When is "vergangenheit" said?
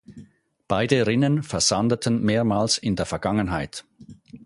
3.05-3.85